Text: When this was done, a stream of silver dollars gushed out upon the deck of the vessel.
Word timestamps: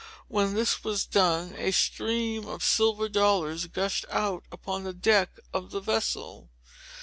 When 0.27 0.55
this 0.55 0.83
was 0.83 1.05
done, 1.05 1.53
a 1.55 1.69
stream 1.69 2.47
of 2.47 2.63
silver 2.63 3.07
dollars 3.07 3.67
gushed 3.67 4.05
out 4.09 4.43
upon 4.51 4.83
the 4.83 4.93
deck 4.95 5.39
of 5.53 5.69
the 5.69 5.79
vessel. 5.79 6.49